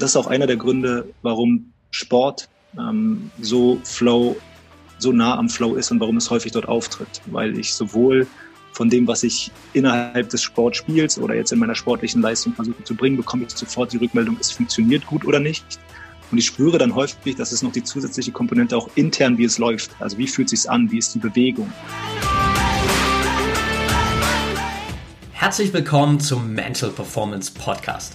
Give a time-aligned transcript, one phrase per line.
[0.00, 4.34] Und das ist auch einer der Gründe, warum Sport ähm, so Flow,
[4.96, 7.20] so nah am Flow ist und warum es häufig dort auftritt.
[7.26, 8.26] Weil ich sowohl
[8.72, 12.94] von dem, was ich innerhalb des Sportspiels oder jetzt in meiner sportlichen Leistung versuche zu
[12.94, 15.66] bringen, bekomme ich sofort die Rückmeldung, es funktioniert gut oder nicht.
[16.30, 19.58] Und ich spüre dann häufig, dass es noch die zusätzliche Komponente auch intern, wie es
[19.58, 19.90] läuft.
[19.98, 21.70] Also wie fühlt es sich an, wie ist die Bewegung.
[25.32, 28.14] Herzlich willkommen zum Mental Performance Podcast,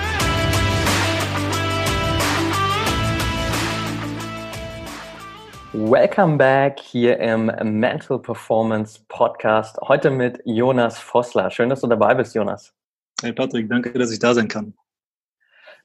[5.73, 7.45] Welcome back hier im
[7.79, 9.77] Mental Performance Podcast.
[9.79, 11.49] Heute mit Jonas Vossler.
[11.49, 12.73] Schön, dass du dabei bist, Jonas.
[13.21, 14.73] Hey Patrick, danke, dass ich da sein kann.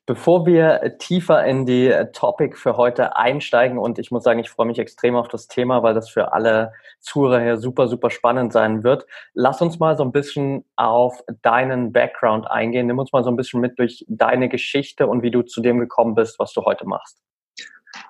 [0.05, 4.67] Bevor wir tiefer in die Topic für heute einsteigen und ich muss sagen, ich freue
[4.67, 8.83] mich extrem auf das Thema, weil das für alle Zuhörer hier super, super spannend sein
[8.83, 9.07] wird.
[9.34, 12.89] Lass uns mal so ein bisschen auf deinen Background eingehen.
[12.89, 15.79] Nimm uns mal so ein bisschen mit durch deine Geschichte und wie du zu dem
[15.79, 17.23] gekommen bist, was du heute machst.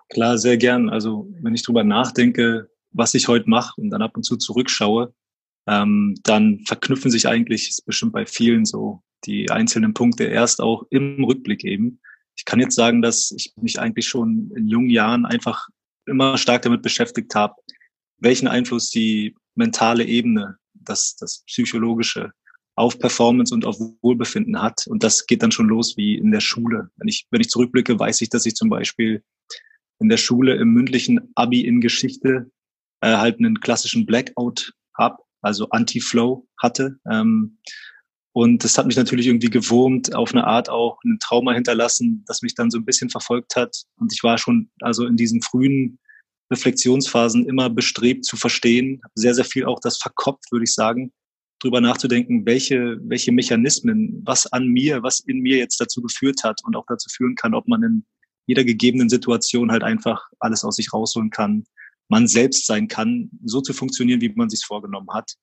[0.09, 0.89] Klar, sehr gern.
[0.89, 5.13] Also wenn ich drüber nachdenke, was ich heute mache und dann ab und zu zurückschaue,
[5.67, 10.85] ähm, dann verknüpfen sich eigentlich, ist bestimmt bei vielen so, die einzelnen Punkte erst auch
[10.91, 12.01] im Rückblick eben.
[12.37, 15.69] Ich kann jetzt sagen, dass ich mich eigentlich schon in jungen Jahren einfach
[16.07, 17.55] immer stark damit beschäftigt habe,
[18.19, 22.33] welchen Einfluss die mentale Ebene, das, das psychologische
[22.77, 24.87] auf Performance und auf Wohlbefinden hat.
[24.87, 26.91] Und das geht dann schon los wie in der Schule.
[26.97, 29.25] Wenn ich, wenn ich zurückblicke, weiß ich, dass ich zum Beispiel
[29.99, 32.51] in der Schule im mündlichen Abi in Geschichte
[33.01, 36.99] äh, halt einen klassischen Blackout hab, also Anti-Flow hatte.
[37.11, 37.59] Ähm,
[38.33, 42.43] und das hat mich natürlich irgendwie gewurmt, auf eine Art auch ein Trauma hinterlassen, das
[42.43, 43.75] mich dann so ein bisschen verfolgt hat.
[43.97, 45.99] Und ich war schon also in diesen frühen
[46.51, 51.13] Reflexionsphasen immer bestrebt zu verstehen, sehr, sehr viel auch das verkopft, würde ich sagen,
[51.61, 56.61] drüber nachzudenken, welche, welche Mechanismen, was an mir, was in mir jetzt dazu geführt hat
[56.65, 58.07] und auch dazu führen kann, ob man in
[58.47, 61.65] jeder gegebenen Situation halt einfach alles aus sich rausholen kann,
[62.09, 65.35] man selbst sein kann, so zu funktionieren, wie man sich vorgenommen hat.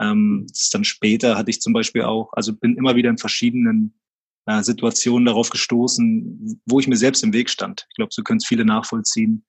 [0.00, 3.94] Ähm, dann später hatte ich zum Beispiel auch, also bin immer wieder in verschiedenen
[4.46, 7.86] äh, Situationen darauf gestoßen, wo ich mir selbst im Weg stand.
[7.90, 9.44] Ich glaube, so können es viele nachvollziehen.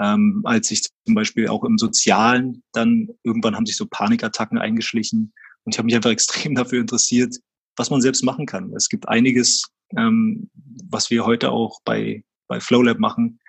[0.00, 5.32] Ähm, als ich zum Beispiel auch im Sozialen dann irgendwann haben sich so Panikattacken eingeschlichen
[5.64, 7.36] und ich habe mich einfach extrem dafür interessiert,
[7.76, 8.72] was man selbst machen kann.
[8.74, 9.64] Es gibt einiges,
[9.96, 10.50] ähm,
[10.88, 13.40] was wir heute auch bei bei FlowLab machen,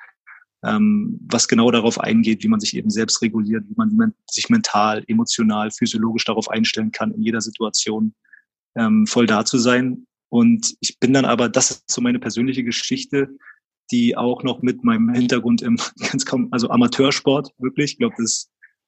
[0.63, 5.03] ähm, was genau darauf eingeht, wie man sich eben selbst reguliert, wie man sich mental,
[5.07, 8.15] emotional, physiologisch darauf einstellen kann, in jeder Situation
[8.75, 10.07] ähm, voll da zu sein.
[10.29, 13.29] Und ich bin dann aber, das ist so meine persönliche Geschichte,
[13.91, 15.77] die auch noch mit meinem Hintergrund im
[16.11, 18.15] ganz kaum, also Amateursport wirklich, ich glaube,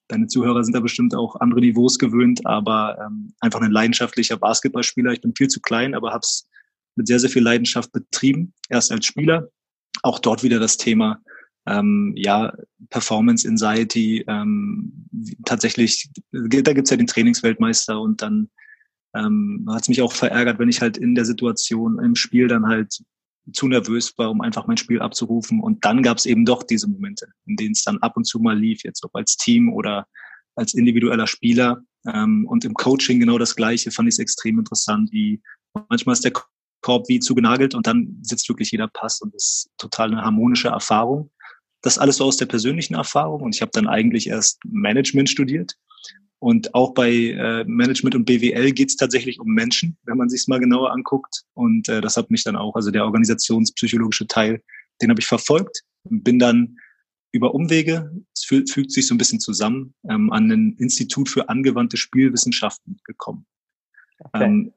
[0.07, 5.11] deine Zuhörer sind da bestimmt auch andere Niveaus gewöhnt, aber ähm, einfach ein leidenschaftlicher Basketballspieler.
[5.11, 6.47] Ich bin viel zu klein, aber habe es
[6.95, 8.53] mit sehr, sehr viel Leidenschaft betrieben.
[8.69, 9.49] Erst als Spieler,
[10.03, 11.21] auch dort wieder das Thema
[11.67, 12.53] ähm, ja,
[12.89, 15.07] Performance Anxiety, ähm,
[15.45, 18.49] tatsächlich, da gibt's ja den Trainingsweltmeister und dann
[19.13, 22.97] ähm, hat mich auch verärgert, wenn ich halt in der Situation im Spiel dann halt
[23.53, 25.61] zu nervös war, um einfach mein Spiel abzurufen.
[25.61, 28.57] Und dann gab's eben doch diese Momente, in denen es dann ab und zu mal
[28.57, 30.05] lief, jetzt ob als Team oder
[30.55, 31.81] als individueller Spieler.
[32.05, 35.41] Ähm, und im Coaching genau das Gleiche, fand ich extrem interessant, wie
[35.89, 36.33] manchmal ist der
[36.81, 41.31] Korb wie zugenagelt und dann sitzt wirklich jeder Pass und ist total eine harmonische Erfahrung.
[41.81, 45.75] Das alles so aus der persönlichen Erfahrung und ich habe dann eigentlich erst Management studiert.
[46.39, 50.47] Und auch bei äh, Management und BWL geht es tatsächlich um Menschen, wenn man sich
[50.47, 51.43] mal genauer anguckt.
[51.53, 54.61] Und äh, das hat mich dann auch, also der organisationspsychologische Teil,
[55.01, 56.77] den habe ich verfolgt und bin dann
[57.31, 61.49] über Umwege, es fügt, fügt sich so ein bisschen zusammen, ähm, an ein Institut für
[61.49, 63.45] angewandte Spielwissenschaften gekommen.
[64.19, 64.45] Okay.
[64.45, 64.73] Ähm,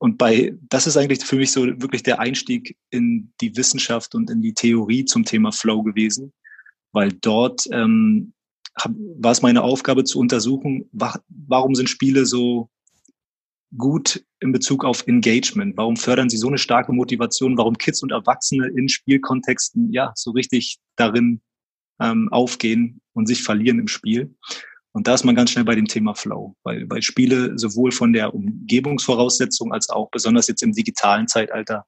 [0.00, 4.30] und bei, das ist eigentlich für mich so wirklich der Einstieg in die Wissenschaft und
[4.30, 6.32] in die Theorie zum Thema Flow gewesen,
[6.92, 8.32] weil dort ähm,
[8.78, 12.70] hab, war es meine Aufgabe zu untersuchen, wa warum sind Spiele so
[13.76, 15.76] gut in Bezug auf Engagement?
[15.76, 17.58] Warum fördern sie so eine starke Motivation?
[17.58, 21.42] Warum Kids und Erwachsene in Spielkontexten ja so richtig darin
[22.00, 24.34] ähm, aufgehen und sich verlieren im Spiel?
[24.92, 28.12] Und da ist man ganz schnell bei dem Thema Flow, weil, weil Spiele sowohl von
[28.12, 31.86] der Umgebungsvoraussetzung als auch besonders jetzt im digitalen Zeitalter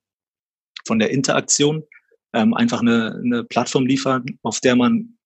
[0.87, 1.82] von der Interaktion
[2.32, 5.16] ähm, einfach eine, eine Plattform liefern, auf der man,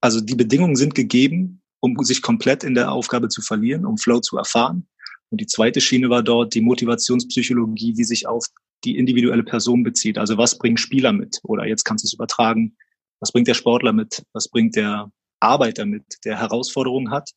[0.00, 4.20] also die Bedingungen sind gegeben, um sich komplett in der Aufgabe zu verlieren, um Flow
[4.20, 4.88] zu erfahren.
[5.30, 8.46] Und die zweite Schiene war dort die Motivationspsychologie, die sich auf
[8.84, 10.18] die individuelle Person bezieht.
[10.18, 11.38] Also was bringen Spieler mit?
[11.44, 12.76] Oder jetzt kannst du es übertragen.
[13.20, 14.24] Was bringt der Sportler mit?
[14.32, 15.10] Was bringt der
[15.42, 17.30] Arbeiter mit, der Herausforderungen hat?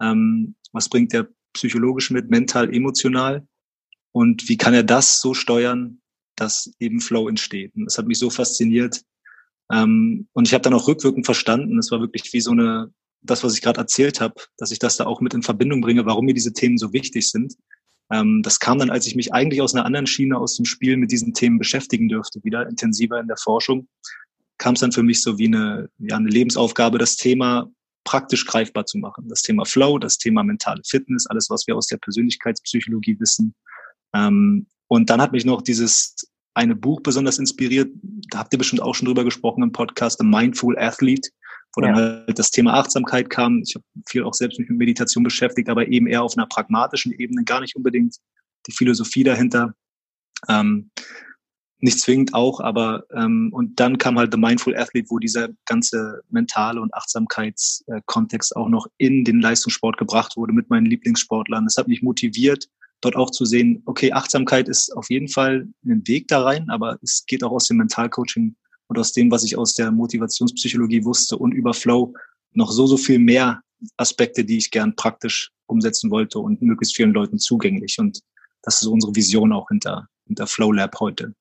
[0.00, 3.46] Ähm, was bringt der psychologisch mit, mental, emotional?
[4.12, 6.00] Und wie kann er das so steuern,
[6.36, 7.74] dass eben Flow entsteht?
[7.74, 9.02] Und das hat mich so fasziniert.
[9.72, 12.92] Ähm, und ich habe dann auch rückwirkend verstanden, es war wirklich wie so eine,
[13.22, 16.06] das, was ich gerade erzählt habe, dass ich das da auch mit in Verbindung bringe,
[16.06, 17.54] warum mir diese Themen so wichtig sind.
[18.10, 20.96] Ähm, das kam dann, als ich mich eigentlich aus einer anderen Schiene aus dem Spiel
[20.96, 23.88] mit diesen Themen beschäftigen dürfte, wieder intensiver in der Forschung,
[24.60, 27.68] kam es dann für mich so wie eine, ja, eine Lebensaufgabe, das Thema
[28.04, 29.26] praktisch greifbar zu machen.
[29.28, 33.54] Das Thema Flow, das Thema mentale Fitness, alles, was wir aus der Persönlichkeitspsychologie wissen.
[34.14, 36.14] Ähm, und dann hat mich noch dieses
[36.54, 37.90] eine Buch besonders inspiriert.
[38.30, 41.30] Da habt ihr bestimmt auch schon drüber gesprochen im Podcast, The Mindful Athlete,
[41.74, 41.88] wo ja.
[41.88, 43.62] dann halt das Thema Achtsamkeit kam.
[43.66, 47.12] Ich habe viel auch selbst mich mit Meditation beschäftigt, aber eben eher auf einer pragmatischen
[47.12, 48.16] Ebene, gar nicht unbedingt
[48.66, 49.74] die Philosophie dahinter.
[50.48, 50.90] Ähm,
[51.82, 56.22] nicht zwingend auch, aber ähm, und dann kam halt The Mindful Athlete, wo dieser ganze
[56.28, 61.64] mentale und Achtsamkeitskontext auch noch in den Leistungssport gebracht wurde mit meinen Lieblingssportlern.
[61.64, 62.68] Das hat mich motiviert,
[63.00, 66.98] dort auch zu sehen, okay, Achtsamkeit ist auf jeden Fall ein Weg da rein, aber
[67.02, 68.54] es geht auch aus dem Mentalcoaching
[68.88, 72.12] und aus dem, was ich aus der Motivationspsychologie wusste und über Flow
[72.52, 73.62] noch so, so viel mehr
[73.96, 77.98] Aspekte, die ich gern praktisch umsetzen wollte und möglichst vielen Leuten zugänglich.
[77.98, 78.20] Und
[78.62, 81.34] das ist unsere Vision auch hinter, hinter Flow Lab heute.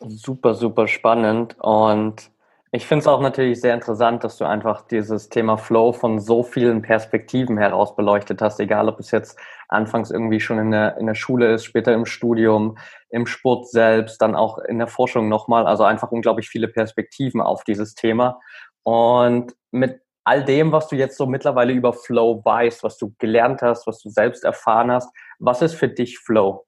[0.00, 2.30] Super, super spannend und
[2.70, 6.42] ich finde es auch natürlich sehr interessant, dass du einfach dieses Thema Flow von so
[6.42, 11.06] vielen Perspektiven heraus beleuchtet hast, egal ob es jetzt anfangs irgendwie schon in der, in
[11.06, 12.76] der Schule ist, später im Studium,
[13.08, 15.66] im Sport selbst, dann auch in der Forschung nochmal.
[15.66, 18.38] Also einfach unglaublich viele Perspektiven auf dieses Thema.
[18.82, 23.62] Und mit all dem, was du jetzt so mittlerweile über Flow weißt, was du gelernt
[23.62, 26.66] hast, was du selbst erfahren hast, was ist für dich Flow?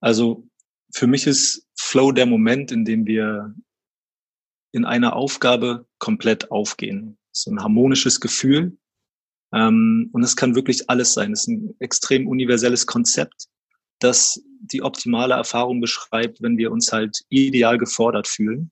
[0.00, 0.44] Also
[0.96, 3.54] für mich ist Flow der Moment, in dem wir
[4.72, 7.18] in einer Aufgabe komplett aufgehen.
[7.32, 8.78] So ein harmonisches Gefühl.
[9.52, 11.32] Ähm, und es kann wirklich alles sein.
[11.32, 13.46] Es ist ein extrem universelles Konzept,
[13.98, 18.70] das die optimale Erfahrung beschreibt, wenn wir uns halt ideal gefordert fühlen.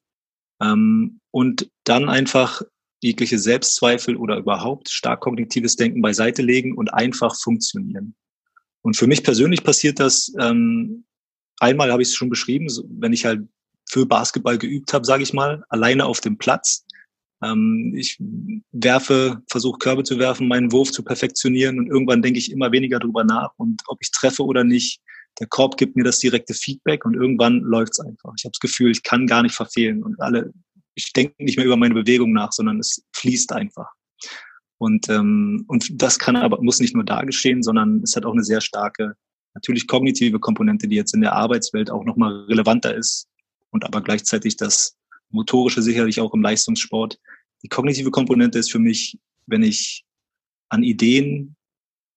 [0.62, 2.62] Ähm, und dann einfach
[3.02, 8.14] jegliche Selbstzweifel oder überhaupt stark kognitives Denken beiseite legen und einfach funktionieren.
[8.80, 11.04] Und für mich persönlich passiert das, ähm,
[11.60, 12.68] einmal habe ich es schon beschrieben,
[12.98, 13.46] wenn ich halt
[13.88, 16.84] für Basketball geübt habe, sage ich mal, alleine auf dem Platz.
[17.42, 18.18] Ähm, ich
[18.72, 22.98] werfe, versuche Körbe zu werfen, meinen Wurf zu perfektionieren und irgendwann denke ich immer weniger
[22.98, 25.00] drüber nach und ob ich treffe oder nicht.
[25.40, 28.32] Der Korb gibt mir das direkte Feedback und irgendwann läuft's einfach.
[28.38, 30.52] Ich habe das Gefühl, ich kann gar nicht verfehlen und alle,
[30.94, 33.88] ich denke nicht mehr über meine Bewegung nach, sondern es fließt einfach.
[34.78, 38.32] Und, ähm, und das kann aber, muss nicht nur da geschehen, sondern es hat auch
[38.32, 39.16] eine sehr starke,
[39.54, 43.28] natürlich kognitive Komponente, die jetzt in der Arbeitswelt auch nochmal relevanter ist,
[43.70, 44.96] und aber gleichzeitig das
[45.30, 47.18] motorische sicherlich auch im Leistungssport.
[47.64, 50.04] Die kognitive Komponente ist für mich, wenn ich
[50.68, 51.56] an Ideen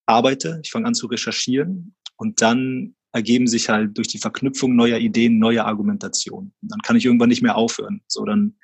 [0.06, 5.00] arbeite, ich fange an zu recherchieren und dann ergeben sich halt durch die Verknüpfung neuer
[5.00, 6.54] Ideen neue Argumentationen.
[6.62, 8.02] Dann kann ich irgendwann nicht mehr aufhören.
[8.08, 8.56] So dann,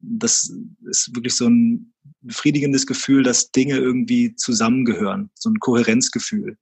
[0.00, 0.52] das
[0.88, 6.58] ist wirklich so ein befriedigendes Gefühl, dass Dinge irgendwie zusammengehören, so ein Kohärenzgefühl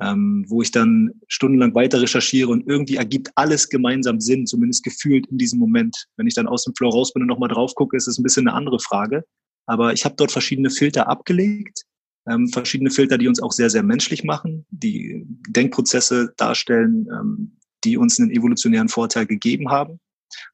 [0.00, 5.26] ähm, wo ich dann stundenlang weiter recherchiere und irgendwie ergibt alles gemeinsam Sinn, zumindest gefühlt
[5.26, 6.06] in diesem Moment.
[6.16, 8.22] Wenn ich dann aus dem Flow raus bin und nochmal drauf gucke, ist es ein
[8.22, 9.24] bisschen eine andere Frage.
[9.66, 11.84] Aber ich habe dort verschiedene Filter abgelegt,
[12.28, 17.96] ähm, verschiedene Filter, die uns auch sehr, sehr menschlich machen, die Denkprozesse darstellen, ähm, die
[17.96, 20.00] uns einen evolutionären Vorteil gegeben haben.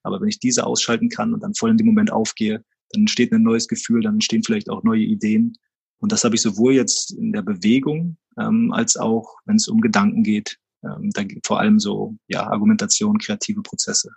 [0.03, 3.33] Aber wenn ich diese ausschalten kann und dann voll in dem Moment aufgehe, dann entsteht
[3.33, 5.57] ein neues Gefühl, dann entstehen vielleicht auch neue Ideen.
[6.05, 9.81] Und das habe ich sowohl jetzt in der Bewegung ähm, als auch, wenn es um
[9.81, 14.11] Gedanken geht, ähm, da vor allem so ja Argumentation, kreative Prozesse.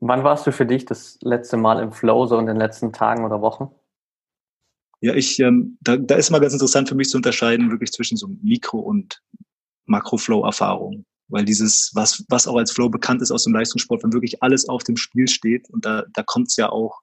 [0.00, 3.24] Wann warst du für dich das letzte Mal im Flow, so in den letzten Tagen
[3.24, 3.70] oder Wochen?
[5.00, 8.16] Ja, ich, ähm, da, da ist mal ganz interessant für mich zu unterscheiden, wirklich zwischen
[8.16, 9.22] so Mikro- und
[9.84, 11.04] Makro-Flow-Erfahrung.
[11.28, 14.68] Weil dieses, was, was auch als Flow bekannt ist aus dem Leistungssport, wenn wirklich alles
[14.68, 17.02] auf dem Spiel steht, und da, da kommt es ja auch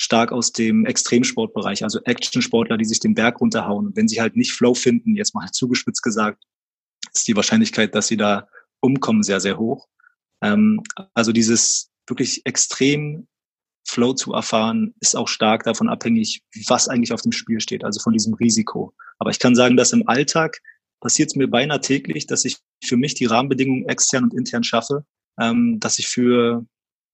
[0.00, 3.88] stark aus dem Extremsportbereich, also Actionsportler, die sich den Berg runterhauen.
[3.88, 6.44] Und wenn sie halt nicht Flow finden, jetzt mal zugespitzt gesagt,
[7.12, 8.46] ist die Wahrscheinlichkeit, dass sie da
[8.80, 9.88] umkommen, sehr, sehr hoch.
[10.40, 13.26] Ähm, also dieses wirklich extrem
[13.88, 17.98] Flow zu erfahren, ist auch stark davon abhängig, was eigentlich auf dem Spiel steht, also
[17.98, 18.94] von diesem Risiko.
[19.18, 20.60] Aber ich kann sagen, dass im Alltag
[21.00, 25.04] passiert es mir beinahe täglich, dass ich für mich die Rahmenbedingungen extern und intern schaffe,
[25.40, 26.64] ähm, dass ich für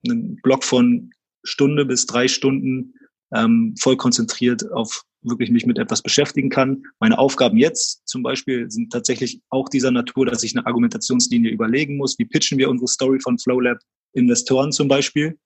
[0.07, 1.11] einen Block von
[1.45, 2.95] Stunde bis drei Stunden
[3.33, 6.83] ähm, voll konzentriert auf wirklich mich mit etwas beschäftigen kann.
[7.01, 11.97] Meine Aufgaben jetzt zum Beispiel sind tatsächlich auch dieser Natur, dass ich eine Argumentationslinie überlegen
[11.97, 12.19] muss.
[12.19, 13.79] Wie pitchen wir unsere Story von FlowLab
[14.13, 15.39] Investoren zum Beispiel?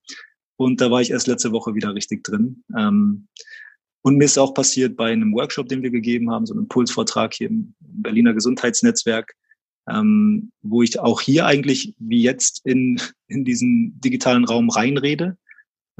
[0.56, 2.64] Und da war ich erst letzte Woche wieder richtig drin.
[2.76, 3.28] Ähm,
[4.02, 7.34] und mir ist auch passiert bei einem Workshop, den wir gegeben haben, so einem Impulsvortrag
[7.34, 9.34] hier im Berliner Gesundheitsnetzwerk,
[9.88, 15.36] ähm, wo ich auch hier eigentlich wie jetzt in, in diesen digitalen Raum reinrede.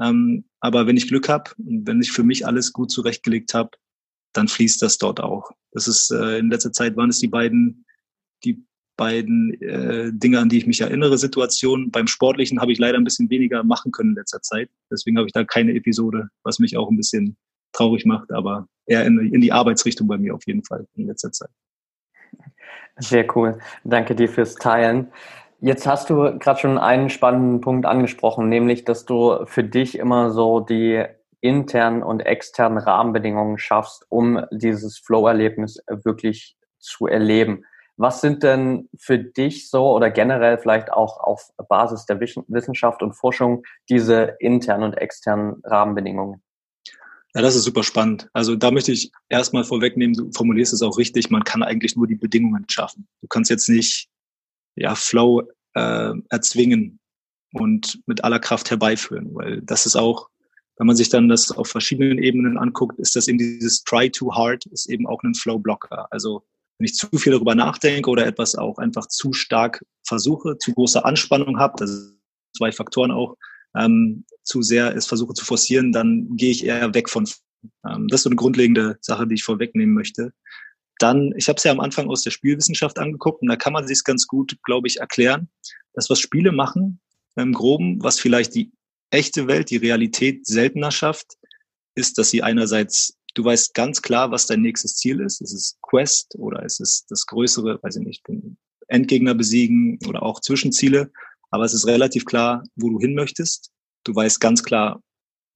[0.01, 3.71] Ähm, aber wenn ich Glück habe und wenn ich für mich alles gut zurechtgelegt habe,
[4.33, 5.51] dann fließt das dort auch.
[5.71, 7.85] Das ist äh, in letzter Zeit waren es die beiden,
[8.43, 8.63] die
[8.97, 11.89] beiden äh, Dinge, an die ich mich erinnere, Situationen.
[11.89, 14.69] Beim Sportlichen habe ich leider ein bisschen weniger machen können in letzter Zeit.
[14.91, 17.37] Deswegen habe ich da keine Episode, was mich auch ein bisschen
[17.71, 21.31] traurig macht, aber eher in, in die Arbeitsrichtung bei mir auf jeden Fall in letzter
[21.31, 21.49] Zeit.
[22.97, 23.59] Sehr cool.
[23.83, 25.07] Danke dir fürs Teilen.
[25.61, 30.31] Jetzt hast du gerade schon einen spannenden Punkt angesprochen, nämlich, dass du für dich immer
[30.31, 31.03] so die
[31.41, 37.65] internen und externen Rahmenbedingungen schaffst, um dieses Flow-Erlebnis wirklich zu erleben.
[37.97, 43.11] Was sind denn für dich so oder generell vielleicht auch auf Basis der Wissenschaft und
[43.11, 46.41] Forschung diese internen und externen Rahmenbedingungen?
[47.35, 48.29] Ja, das ist super spannend.
[48.31, 52.07] Also da möchte ich erstmal vorwegnehmen, du formulierst es auch richtig, man kann eigentlich nur
[52.07, 53.07] die Bedingungen schaffen.
[53.21, 54.07] Du kannst jetzt nicht
[54.79, 55.43] ja, Flow
[55.75, 56.99] äh, erzwingen
[57.53, 60.29] und mit aller Kraft herbeiführen, weil das ist auch,
[60.77, 64.33] wenn man sich dann das auf verschiedenen Ebenen anguckt, ist das eben dieses Try too
[64.33, 66.07] hard, ist eben auch ein Flow-Blocker.
[66.11, 66.43] Also
[66.77, 71.03] wenn ich zu viel darüber nachdenke oder etwas auch einfach zu stark versuche, zu große
[71.03, 72.19] Anspannung habe, das sind
[72.55, 73.35] zwei Faktoren auch,
[73.75, 77.27] ähm, zu sehr es versuche zu forcieren, dann gehe ich eher weg von.
[77.85, 80.33] Ähm, das ist so eine grundlegende Sache, die ich vorwegnehmen möchte.
[80.99, 83.87] Dann, ich habe es ja am Anfang aus der Spielwissenschaft angeguckt und da kann man
[83.87, 85.49] sich ganz gut, glaube ich, erklären,
[85.93, 86.99] dass was Spiele machen,
[87.35, 88.71] im Groben, was vielleicht die
[89.11, 91.37] echte Welt, die Realität seltener schafft,
[91.95, 95.41] ist, dass sie einerseits, du weißt ganz klar, was dein nächstes Ziel ist.
[95.41, 98.25] Es ist Quest oder es ist das größere, weiß ich nicht,
[98.87, 101.11] Endgegner besiegen oder auch Zwischenziele.
[101.51, 103.71] Aber es ist relativ klar, wo du hin möchtest.
[104.03, 105.01] Du weißt ganz klar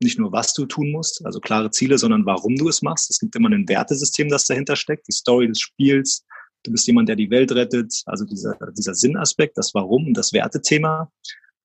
[0.03, 3.10] nicht nur, was du tun musst, also klare Ziele, sondern warum du es machst.
[3.10, 6.25] Es gibt immer ein Wertesystem, das dahinter steckt, die Story des Spiels.
[6.63, 10.31] Du bist jemand, der die Welt rettet, also dieser, dieser Sinnaspekt, das Warum und das
[10.33, 11.12] Wertethema.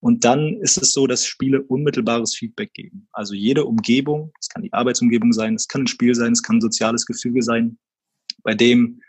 [0.00, 3.08] Und dann ist es so, dass Spiele unmittelbares Feedback geben.
[3.12, 6.56] Also jede Umgebung, es kann die Arbeitsumgebung sein, es kann ein Spiel sein, es kann
[6.56, 7.78] ein soziales Gefüge sein,
[8.42, 9.00] bei dem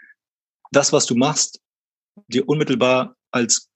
[0.71, 1.61] das, was du machst,
[2.27, 3.69] dir unmittelbar als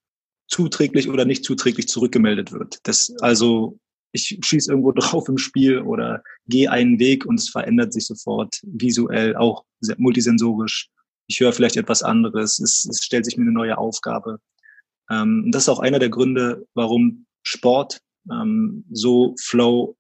[0.48, 2.80] zuträglich oder nicht zuträglich zurückgemeldet wird.
[2.84, 3.80] Das, also
[4.14, 8.62] ich schieße irgendwo drauf im Spiel oder gehe einen Weg und es verändert sich sofort
[8.64, 9.66] visuell, auch
[9.98, 10.90] multisensorisch.
[11.28, 14.40] Ich höre vielleicht etwas anderes, es, es stellt sich mir eine neue Aufgabe.
[15.10, 18.00] Ähm, das ist auch einer der Gründe, warum Sport
[18.32, 19.98] ähm, so Flow,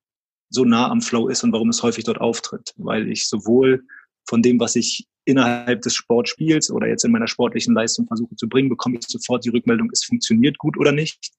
[0.50, 3.84] so nah am Flow ist und warum es häufig dort auftritt, weil ich sowohl
[4.26, 8.48] von dem, was ich innerhalb des Sportspiels oder jetzt in meiner sportlichen Leistung versuche zu
[8.48, 11.32] bringen, bekomme ich sofort die Rückmeldung, es funktioniert gut oder nicht.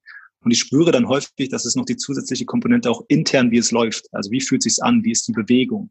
[0.45, 3.71] Und ich spüre dann häufig, dass es noch die zusätzliche Komponente auch intern, wie es
[3.71, 4.07] läuft.
[4.13, 5.03] Also wie fühlt es sich an?
[5.03, 5.91] Wie ist die Bewegung?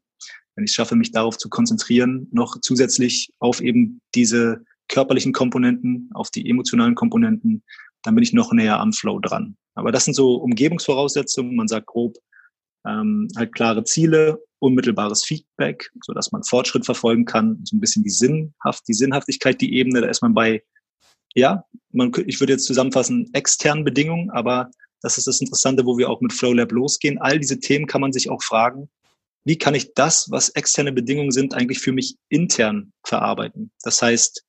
[0.56, 6.30] Wenn ich schaffe, mich darauf zu konzentrieren, noch zusätzlich auf eben diese körperlichen Komponenten, auf
[6.30, 7.64] die emotionalen Komponenten,
[8.04, 9.58] dann bin ich noch näher am Flow dran.
[9.74, 11.56] Aber das sind so Umgebungsvoraussetzungen.
[11.56, 12.16] Man sagt grob,
[12.86, 18.04] ähm, halt klare Ziele, unmittelbares Feedback, so dass man Fortschritt verfolgen kann, so ein bisschen
[18.04, 20.64] die Sinnhaft, die Sinnhaftigkeit, die Ebene, da ist man bei,
[21.36, 24.72] ja, man, ich würde jetzt zusammenfassen, externen Bedingungen, aber
[25.02, 27.18] das ist das Interessante, wo wir auch mit FlowLab losgehen.
[27.20, 28.90] All diese Themen kann man sich auch fragen,
[29.46, 33.72] wie kann ich das, was externe Bedingungen sind, eigentlich für mich intern verarbeiten?
[33.84, 34.46] Das heißt,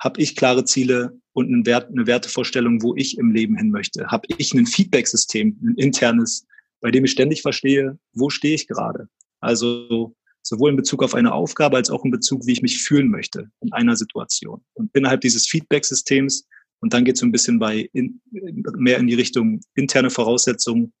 [0.00, 4.08] habe ich klare Ziele und einen Wert, eine Wertevorstellung, wo ich im Leben hin möchte?
[4.08, 6.46] Habe ich ein Feedback-System, ein internes,
[6.80, 9.08] bei dem ich ständig verstehe, wo stehe ich gerade?
[9.40, 10.14] Also
[10.46, 13.50] sowohl in Bezug auf eine Aufgabe als auch in Bezug, wie ich mich fühlen möchte
[13.60, 14.64] in einer Situation.
[14.74, 16.46] Und innerhalb dieses Feedback-Systems,
[16.80, 20.92] und dann geht es so ein bisschen bei in, mehr in die Richtung interne Voraussetzungen,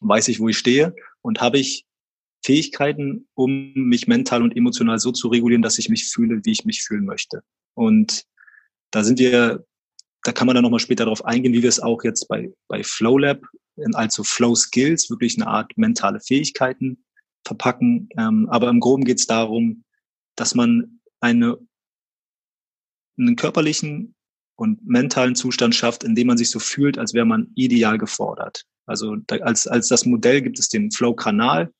[0.00, 1.86] weiß ich, wo ich stehe und habe ich
[2.44, 6.66] Fähigkeiten, um mich mental und emotional so zu regulieren, dass ich mich fühle, wie ich
[6.66, 7.42] mich fühlen möchte.
[7.74, 8.24] Und
[8.90, 9.64] da sind wir,
[10.22, 12.82] da kann man dann nochmal später darauf eingehen, wie wir es auch jetzt bei, bei
[12.82, 13.40] FlowLab,
[13.94, 17.02] also Flow Skills, wirklich eine Art mentale Fähigkeiten
[17.44, 18.08] verpacken.
[18.16, 19.84] Ähm, aber im Groben geht es darum,
[20.36, 21.58] dass man eine,
[23.18, 24.14] einen körperlichen
[24.56, 28.64] und mentalen Zustand schafft, in dem man sich so fühlt, als wäre man ideal gefordert.
[28.86, 31.72] Also da, als, als das Modell gibt es den Flow-Kanal,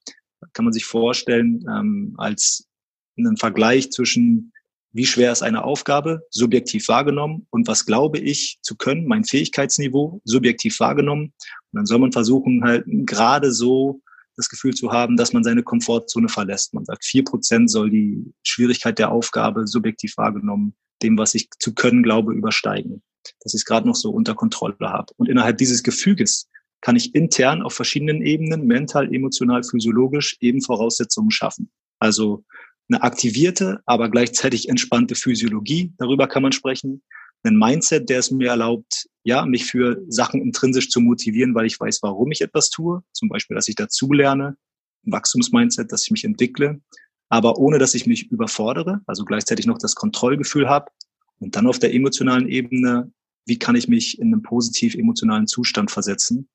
[0.52, 2.68] kann man sich vorstellen, ähm, als
[3.16, 4.52] einen Vergleich zwischen
[4.92, 10.20] wie schwer ist eine Aufgabe, subjektiv wahrgenommen, und was glaube ich zu können, mein Fähigkeitsniveau,
[10.24, 11.32] subjektiv wahrgenommen.
[11.72, 14.02] Und dann soll man versuchen, halt gerade so
[14.36, 16.74] das Gefühl zu haben, dass man seine Komfortzone verlässt.
[16.74, 21.74] Man sagt, vier Prozent soll die Schwierigkeit der Aufgabe subjektiv wahrgenommen, dem, was ich zu
[21.74, 23.02] können glaube, übersteigen.
[23.40, 25.12] Dass ich es gerade noch so unter Kontrolle habe.
[25.16, 26.48] Und innerhalb dieses Gefüges
[26.80, 31.70] kann ich intern auf verschiedenen Ebenen, mental, emotional, physiologisch, eben Voraussetzungen schaffen.
[31.98, 32.44] Also
[32.88, 37.02] eine aktivierte, aber gleichzeitig entspannte Physiologie, darüber kann man sprechen.
[37.44, 41.78] Ein Mindset, der es mir erlaubt, ja, mich für Sachen intrinsisch zu motivieren, weil ich
[41.78, 43.02] weiß, warum ich etwas tue.
[43.12, 44.56] Zum Beispiel, dass ich dazulerne.
[45.04, 46.80] Ein Wachstumsmindset, dass ich mich entwickle.
[47.28, 50.90] Aber ohne, dass ich mich überfordere, also gleichzeitig noch das Kontrollgefühl habe.
[51.38, 53.12] Und dann auf der emotionalen Ebene,
[53.46, 56.48] wie kann ich mich in einen positiv emotionalen Zustand versetzen?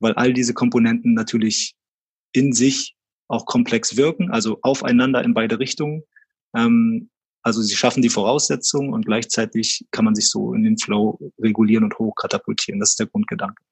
[0.00, 1.74] Weil all diese Komponenten natürlich
[2.32, 2.96] in sich
[3.28, 6.02] auch komplex wirken, also aufeinander in beide Richtungen.
[6.56, 7.10] Ähm,
[7.42, 11.84] also sie schaffen die Voraussetzungen und gleichzeitig kann man sich so in den Flow regulieren
[11.84, 12.80] und hochkatapultieren.
[12.80, 13.62] Das ist der Grundgedanke.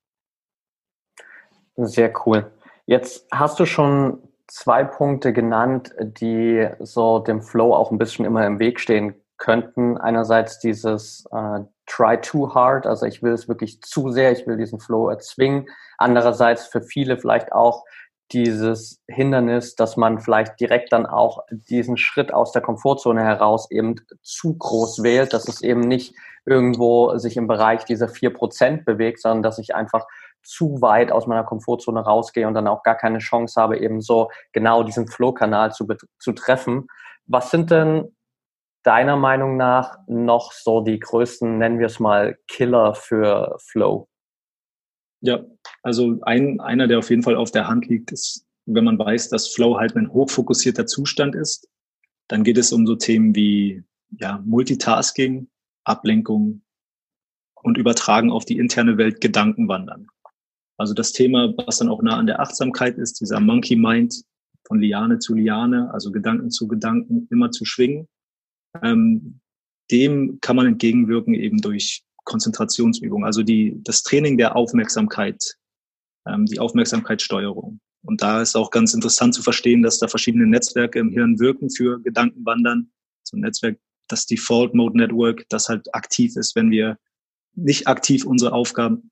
[1.76, 2.50] Sehr cool.
[2.86, 8.44] Jetzt hast du schon zwei Punkte genannt, die so dem Flow auch ein bisschen immer
[8.46, 9.96] im Weg stehen könnten.
[9.96, 14.56] Einerseits dieses äh, Try too hard, also ich will es wirklich zu sehr, ich will
[14.56, 15.68] diesen Flow erzwingen.
[15.98, 17.84] Andererseits für viele vielleicht auch
[18.32, 23.96] dieses Hindernis, dass man vielleicht direkt dann auch diesen Schritt aus der Komfortzone heraus eben
[24.22, 26.14] zu groß wählt, dass es eben nicht
[26.46, 30.06] irgendwo sich im Bereich dieser vier Prozent bewegt, sondern dass ich einfach
[30.42, 34.30] zu weit aus meiner Komfortzone rausgehe und dann auch gar keine Chance habe, eben so
[34.52, 35.86] genau diesen Flow-Kanal zu,
[36.18, 36.86] zu treffen.
[37.26, 38.16] Was sind denn
[38.82, 44.09] deiner Meinung nach noch so die größten, nennen wir es mal, Killer für Flow?
[45.22, 45.44] Ja,
[45.82, 49.28] also ein, einer, der auf jeden Fall auf der Hand liegt, ist, wenn man weiß,
[49.28, 51.68] dass Flow halt ein hochfokussierter Zustand ist,
[52.28, 53.82] dann geht es um so Themen wie
[54.18, 55.48] ja, Multitasking,
[55.84, 56.62] Ablenkung
[57.62, 60.06] und Übertragen auf die interne Welt Gedanken wandern.
[60.78, 64.22] Also das Thema, was dann auch nah an der Achtsamkeit ist, dieser Monkey Mind
[64.66, 68.08] von Liane zu Liane, also Gedanken zu Gedanken, immer zu schwingen.
[68.82, 69.40] Ähm,
[69.90, 75.56] dem kann man entgegenwirken eben durch Konzentrationsübung, also die, das Training der Aufmerksamkeit,
[76.26, 77.80] ähm, die Aufmerksamkeitssteuerung.
[78.02, 81.70] Und da ist auch ganz interessant zu verstehen, dass da verschiedene Netzwerke im Hirn wirken
[81.70, 82.90] für Gedankenwandern.
[83.22, 83.78] So ein Netzwerk,
[84.08, 86.98] das Default Mode Network, das halt aktiv ist, wenn wir
[87.54, 89.10] nicht aktiv unsere Aufgaben,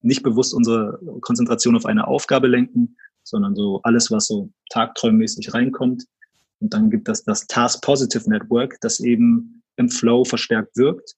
[0.00, 6.04] nicht bewusst unsere Konzentration auf eine Aufgabe lenken, sondern so alles, was so tagträummäßig reinkommt.
[6.60, 11.14] Und dann gibt es das Task Positive Network, das eben im Flow verstärkt wirkt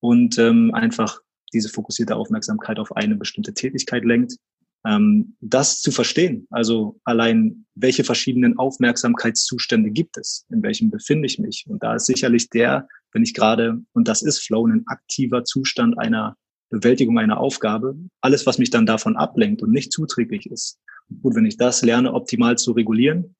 [0.00, 1.20] und ähm, einfach
[1.52, 4.36] diese fokussierte Aufmerksamkeit auf eine bestimmte Tätigkeit lenkt.
[4.84, 11.38] Ähm, das zu verstehen, also allein, welche verschiedenen Aufmerksamkeitszustände gibt es, in welchem befinde ich
[11.38, 11.66] mich.
[11.68, 15.98] Und da ist sicherlich der, wenn ich gerade, und das ist Flow, ein aktiver Zustand
[15.98, 16.36] einer
[16.70, 20.78] Bewältigung einer Aufgabe, alles, was mich dann davon ablenkt und nicht zuträglich ist.
[21.22, 23.34] Gut, wenn ich das lerne, optimal zu regulieren,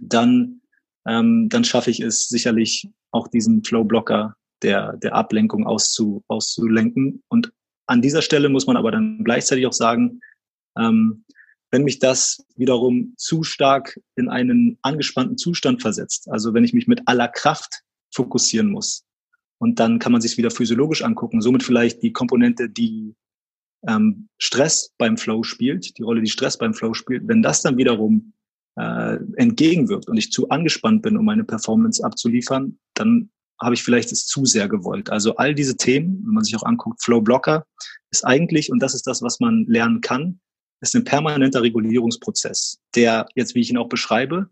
[0.00, 0.60] dann,
[1.06, 7.22] ähm, dann schaffe ich es sicherlich auch diesen Flow-Blocker der, der Ablenkung auszu, auszulenken.
[7.28, 7.52] Und
[7.86, 10.20] an dieser Stelle muss man aber dann gleichzeitig auch sagen,
[10.78, 11.24] ähm,
[11.70, 16.86] wenn mich das wiederum zu stark in einen angespannten Zustand versetzt, also wenn ich mich
[16.86, 19.04] mit aller Kraft fokussieren muss,
[19.58, 23.14] und dann kann man sich wieder physiologisch angucken, somit vielleicht die Komponente, die
[23.86, 27.76] ähm, Stress beim Flow spielt, die Rolle, die Stress beim Flow spielt, wenn das dann
[27.76, 28.32] wiederum
[28.76, 34.12] äh, entgegenwirkt und ich zu angespannt bin, um meine Performance abzuliefern, dann habe ich vielleicht
[34.12, 35.10] es zu sehr gewollt.
[35.10, 37.66] Also all diese Themen, wenn man sich auch anguckt, Flow Blocker
[38.10, 40.40] ist eigentlich, und das ist das, was man lernen kann,
[40.80, 44.48] ist ein permanenter Regulierungsprozess, der jetzt, wie ich ihn auch beschreibe,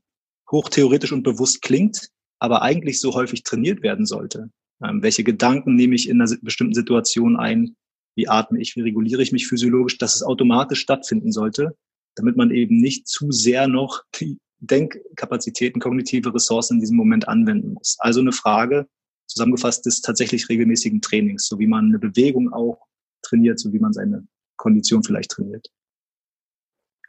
[0.51, 4.51] hochtheoretisch und bewusst klingt, aber eigentlich so häufig trainiert werden sollte.
[4.85, 7.77] Ähm, welche Gedanken nehme ich in einer bestimmten Situation ein?
[8.16, 8.77] Wie atme ich?
[8.77, 9.99] Wie reguliere ich mich physiologisch?
[9.99, 11.77] Dass es automatisch stattfinden sollte,
[12.16, 17.75] damit man eben nicht zu sehr noch die Denkkapazitäten, kognitive Ressourcen in diesem Moment anwenden
[17.75, 17.97] muss.
[18.01, 18.88] Also eine Frage,
[19.27, 22.87] zusammengefasst des tatsächlich regelmäßigen Trainings, so wie man eine Bewegung auch
[23.23, 25.69] trainiert, so wie man seine Kondition vielleicht trainiert.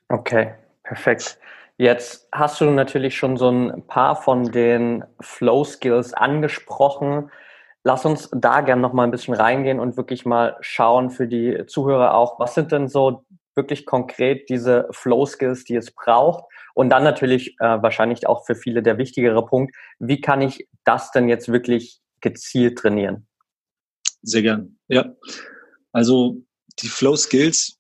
[0.10, 0.54] Okay,
[0.84, 1.40] perfekt.
[1.78, 7.30] Jetzt hast du natürlich schon so ein paar von den Flow Skills angesprochen.
[7.84, 11.66] Lass uns da gerne noch mal ein bisschen reingehen und wirklich mal schauen für die
[11.68, 13.26] Zuhörer auch, was sind denn so
[13.56, 16.46] wirklich konkret diese Flow Skills, die es braucht?
[16.74, 21.12] Und dann natürlich äh, wahrscheinlich auch für viele der wichtigere Punkt, wie kann ich das
[21.12, 23.28] denn jetzt wirklich gezielt trainieren?
[24.22, 24.78] Sehr gern.
[24.88, 25.16] Ja.
[25.92, 26.44] Also
[26.80, 27.78] die Flow Skills,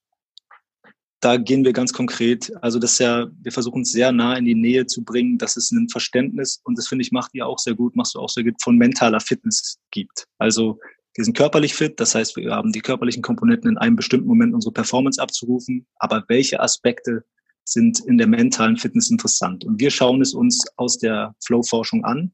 [1.19, 2.51] da gehen wir ganz konkret.
[2.61, 5.57] Also das ist ja, wir versuchen es sehr nah in die Nähe zu bringen, dass
[5.57, 8.29] es ein Verständnis, und das finde ich, macht ihr auch sehr gut, machst du auch
[8.29, 10.25] sehr gut, von mentaler Fitness gibt.
[10.37, 10.79] Also
[11.15, 14.53] wir sind körperlich fit, das heißt, wir haben die körperlichen Komponenten in einem bestimmten Moment
[14.53, 17.25] unsere Performance abzurufen, aber welche Aspekte
[17.63, 19.65] sind in der mentalen Fitness interessant.
[19.65, 22.31] Und wir schauen es uns aus der Flow-Forschung an,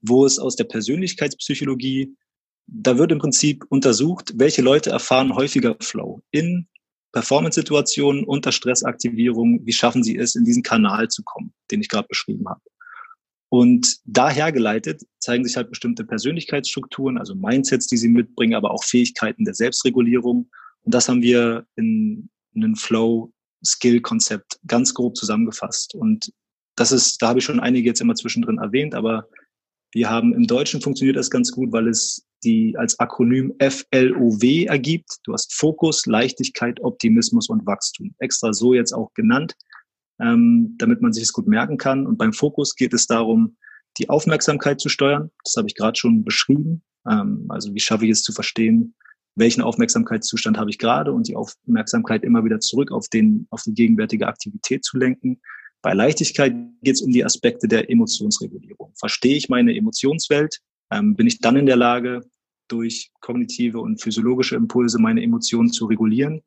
[0.00, 2.14] wo es aus der Persönlichkeitspsychologie,
[2.66, 6.68] da wird im Prinzip untersucht, welche Leute erfahren häufiger Flow in
[7.12, 12.06] Performance-Situationen, unter Stressaktivierung, wie schaffen sie es, in diesen Kanal zu kommen, den ich gerade
[12.06, 12.60] beschrieben habe.
[13.48, 18.84] Und daher geleitet zeigen sich halt bestimmte Persönlichkeitsstrukturen, also Mindsets, die sie mitbringen, aber auch
[18.84, 20.50] Fähigkeiten der Selbstregulierung.
[20.82, 25.94] Und das haben wir in einen Flow-Skill-Konzept ganz grob zusammengefasst.
[25.94, 26.30] Und
[26.76, 29.26] das ist, da habe ich schon einige jetzt immer zwischendrin erwähnt, aber
[29.92, 35.18] wir haben im Deutschen funktioniert das ganz gut, weil es die als Akronym FLOW ergibt.
[35.24, 38.14] Du hast Fokus, Leichtigkeit, Optimismus und Wachstum.
[38.18, 39.54] Extra so jetzt auch genannt,
[40.20, 42.06] ähm, damit man sich es gut merken kann.
[42.06, 43.56] Und beim Fokus geht es darum,
[43.98, 45.30] die Aufmerksamkeit zu steuern.
[45.42, 46.82] Das habe ich gerade schon beschrieben.
[47.08, 48.94] Ähm, also wie schaffe ich es zu verstehen,
[49.34, 53.74] welchen Aufmerksamkeitszustand habe ich gerade und die Aufmerksamkeit immer wieder zurück auf, den, auf die
[53.74, 55.40] gegenwärtige Aktivität zu lenken.
[55.82, 58.92] Bei Leichtigkeit geht es um die Aspekte der Emotionsregulierung.
[58.98, 60.58] Verstehe ich meine Emotionswelt?
[60.90, 62.22] Ähm, bin ich dann in der Lage,
[62.68, 66.42] durch kognitive und physiologische Impulse meine Emotionen zu regulieren?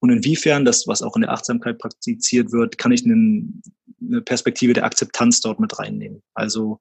[0.00, 3.62] Und inwiefern, das, was auch in der Achtsamkeit praktiziert wird, kann ich einen,
[4.00, 6.22] eine Perspektive der Akzeptanz dort mit reinnehmen?
[6.34, 6.80] Also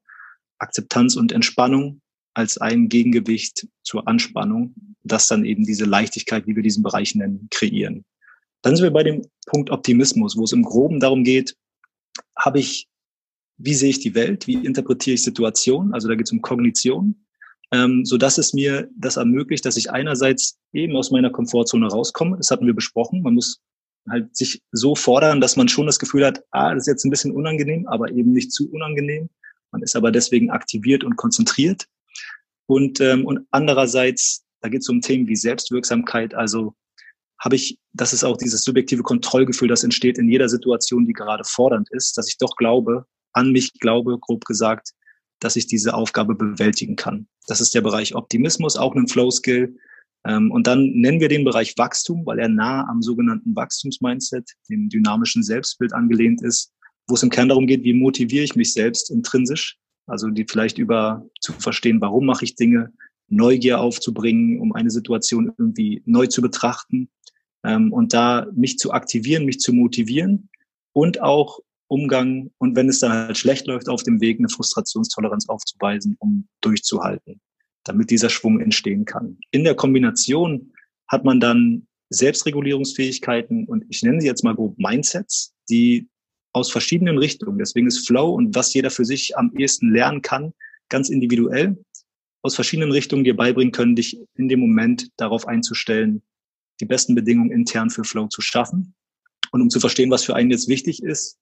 [0.59, 2.01] Akzeptanz und Entspannung
[2.33, 7.47] als ein Gegengewicht zur Anspannung, das dann eben diese Leichtigkeit, wie wir diesen Bereich nennen,
[7.49, 8.03] kreieren.
[8.61, 11.55] Dann sind wir bei dem Punkt Optimismus, wo es im Groben darum geht,
[12.37, 12.87] habe ich,
[13.57, 17.25] wie sehe ich die Welt, wie interpretiere ich Situationen, also da geht es um Kognition,
[17.71, 22.37] ähm, so dass es mir das ermöglicht, dass ich einerseits eben aus meiner Komfortzone rauskomme,
[22.37, 23.61] das hatten wir besprochen, man muss
[24.09, 27.09] halt sich so fordern, dass man schon das Gefühl hat, ah, das ist jetzt ein
[27.09, 29.29] bisschen unangenehm, aber eben nicht zu unangenehm.
[29.71, 31.87] Man ist aber deswegen aktiviert und konzentriert.
[32.67, 36.75] Und, ähm, und andererseits, da geht es um Themen wie Selbstwirksamkeit, also
[37.45, 41.43] habe ich, das ist auch dieses subjektive Kontrollgefühl, das entsteht in jeder Situation, die gerade
[41.45, 44.89] fordernd ist, dass ich doch glaube, an mich glaube, grob gesagt,
[45.39, 47.27] dass ich diese Aufgabe bewältigen kann.
[47.47, 49.77] Das ist der Bereich Optimismus, auch ein Flow-Skill.
[50.25, 54.89] Ähm, und dann nennen wir den Bereich Wachstum, weil er nah am sogenannten Wachstumsmindset, dem
[54.89, 56.73] dynamischen Selbstbild angelehnt ist,
[57.07, 59.77] wo es im Kern darum geht, wie motiviere ich mich selbst intrinsisch,
[60.07, 62.91] also die vielleicht über zu verstehen, warum mache ich Dinge,
[63.27, 67.09] Neugier aufzubringen, um eine Situation irgendwie neu zu betrachten
[67.65, 70.49] ähm, und da mich zu aktivieren, mich zu motivieren
[70.93, 75.47] und auch Umgang und wenn es dann halt schlecht läuft auf dem Weg, eine Frustrationstoleranz
[75.49, 77.39] aufzuweisen, um durchzuhalten,
[77.83, 79.37] damit dieser Schwung entstehen kann.
[79.51, 80.73] In der Kombination
[81.07, 86.07] hat man dann Selbstregulierungsfähigkeiten und ich nenne sie jetzt mal grob Mindsets, die
[86.53, 90.53] aus verschiedenen Richtungen, deswegen ist Flow und was jeder für sich am ehesten lernen kann,
[90.89, 91.77] ganz individuell,
[92.41, 96.21] aus verschiedenen Richtungen dir beibringen können, dich in dem Moment darauf einzustellen,
[96.79, 98.93] die besten Bedingungen intern für Flow zu schaffen.
[99.51, 101.37] Und um zu verstehen, was für einen jetzt wichtig ist,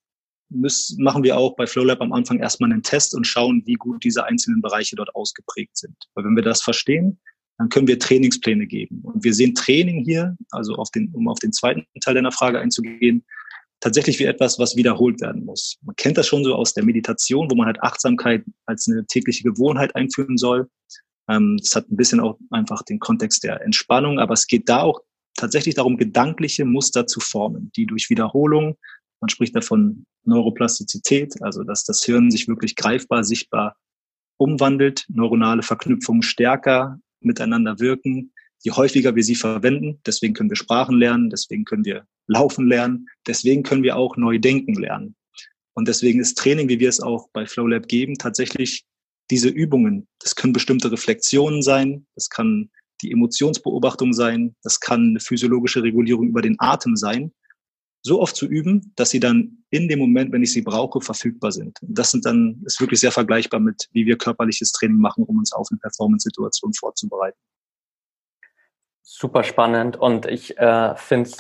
[0.50, 4.04] müssen, machen wir auch bei FlowLab am Anfang erstmal einen Test und schauen, wie gut
[4.04, 5.96] diese einzelnen Bereiche dort ausgeprägt sind.
[6.14, 7.20] Weil wenn wir das verstehen,
[7.58, 9.02] dann können wir Trainingspläne geben.
[9.04, 12.60] Und wir sehen Training hier, also auf den, um auf den zweiten Teil deiner Frage
[12.60, 13.26] einzugehen,
[13.80, 15.78] tatsächlich wie etwas, was wiederholt werden muss.
[15.82, 19.44] Man kennt das schon so aus der Meditation, wo man halt Achtsamkeit als eine tägliche
[19.44, 20.70] Gewohnheit einführen soll.
[21.30, 24.82] Ähm, das hat ein bisschen auch einfach den Kontext der Entspannung, aber es geht da
[24.82, 25.02] auch
[25.36, 28.78] tatsächlich darum, gedankliche Muster zu formen, die durch Wiederholung,
[29.20, 33.76] man spricht davon Neuroplastizität, also dass das Hirn sich wirklich greifbar, sichtbar
[34.38, 40.00] umwandelt, neuronale Verknüpfungen stärker miteinander wirken, je häufiger wir sie verwenden.
[40.06, 44.40] Deswegen können wir Sprachen lernen, deswegen können wir laufen lernen, deswegen können wir auch neu
[44.40, 45.16] denken lernen.
[45.74, 48.86] Und deswegen ist Training, wie wir es auch bei FlowLab geben, tatsächlich
[49.30, 50.08] diese Übungen.
[50.20, 52.70] Das können bestimmte Reflexionen sein, das kann
[53.04, 57.32] die Emotionsbeobachtung sein, das kann eine physiologische Regulierung über den Atem sein,
[58.02, 61.52] so oft zu üben, dass sie dann in dem Moment, wenn ich sie brauche, verfügbar
[61.52, 61.78] sind.
[61.82, 65.54] Das sind dann, ist wirklich sehr vergleichbar mit, wie wir körperliches Training machen, um uns
[65.54, 67.38] auf eine Performance-Situation vorzubereiten.
[69.02, 71.38] Super spannend und ich äh, finde es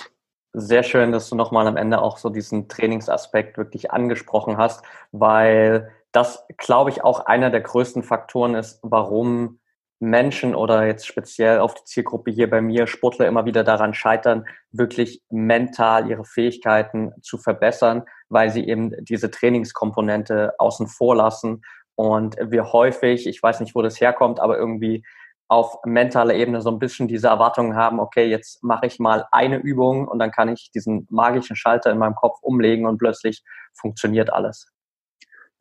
[0.53, 5.91] sehr schön, dass du nochmal am Ende auch so diesen Trainingsaspekt wirklich angesprochen hast, weil
[6.11, 9.59] das, glaube ich, auch einer der größten Faktoren ist, warum
[10.03, 14.45] Menschen oder jetzt speziell auf die Zielgruppe hier bei mir, Sportler immer wieder daran scheitern,
[14.71, 21.61] wirklich mental ihre Fähigkeiten zu verbessern, weil sie eben diese Trainingskomponente außen vor lassen
[21.95, 25.05] und wir häufig, ich weiß nicht, wo das herkommt, aber irgendwie
[25.47, 29.57] auf mentaler Ebene so ein bisschen diese Erwartungen haben, okay, jetzt mache ich mal eine
[29.57, 34.33] Übung und dann kann ich diesen magischen Schalter in meinem Kopf umlegen und plötzlich funktioniert
[34.33, 34.73] alles.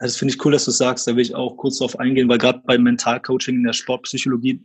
[0.03, 1.07] Das finde ich cool, dass du sagst.
[1.07, 4.65] Da will ich auch kurz darauf eingehen, weil gerade beim Mentalcoaching in der Sportpsychologie,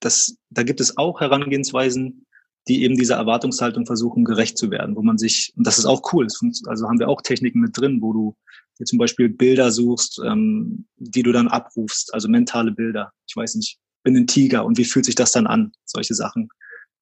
[0.00, 2.26] das, da gibt es auch Herangehensweisen,
[2.66, 6.12] die eben dieser Erwartungshaltung versuchen, gerecht zu werden, wo man sich, und das ist auch
[6.14, 6.26] cool,
[6.66, 8.36] also haben wir auch Techniken mit drin, wo du
[8.78, 13.12] dir zum Beispiel Bilder suchst, ähm, die du dann abrufst, also mentale Bilder.
[13.28, 15.72] Ich weiß nicht, bin ein Tiger und wie fühlt sich das dann an?
[15.84, 16.48] Solche Sachen.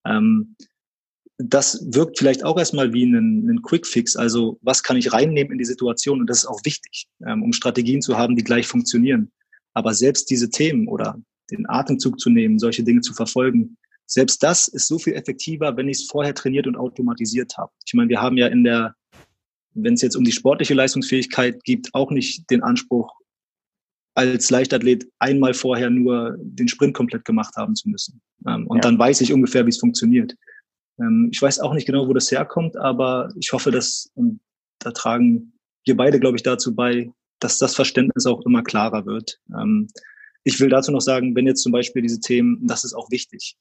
[0.04, 0.56] Ähm,
[1.38, 4.16] das wirkt vielleicht auch erstmal wie ein, ein Quick-Fix.
[4.16, 6.20] Also was kann ich reinnehmen in die Situation?
[6.20, 9.30] Und das ist auch wichtig, ähm, um Strategien zu haben, die gleich funktionieren.
[9.72, 11.16] Aber selbst diese Themen oder
[11.50, 15.88] den Atemzug zu nehmen, solche Dinge zu verfolgen, selbst das ist so viel effektiver, wenn
[15.88, 17.70] ich es vorher trainiert und automatisiert habe.
[17.86, 18.94] Ich meine, wir haben ja in der,
[19.74, 23.12] wenn es jetzt um die sportliche Leistungsfähigkeit geht, auch nicht den Anspruch,
[24.14, 28.20] als Leichtathlet einmal vorher nur den Sprint komplett gemacht haben zu müssen.
[28.48, 28.80] Ähm, und ja.
[28.80, 30.34] dann weiß ich ungefähr, wie es funktioniert.
[31.00, 34.40] Ähm, ich weiß auch nicht genau, wo das herkommt, aber ich hoffe, dass, und
[34.78, 35.52] da tragen
[35.84, 39.40] wir beide, glaube ich, dazu bei, dass das Verständnis auch immer klarer wird.
[39.54, 39.88] Ähm,
[40.44, 43.56] ich will dazu noch sagen, wenn jetzt zum Beispiel diese Themen, das ist auch wichtig.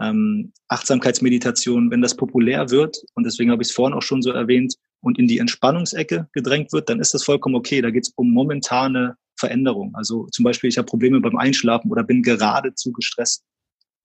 [0.00, 4.30] Ähm, Achtsamkeitsmeditation, wenn das populär wird, und deswegen habe ich es vorhin auch schon so
[4.30, 7.80] erwähnt, und in die Entspannungsecke gedrängt wird, dann ist das vollkommen okay.
[7.80, 9.94] Da geht es um momentane Veränderung.
[9.94, 13.44] Also zum Beispiel, ich habe Probleme beim Einschlafen oder bin geradezu gestresst.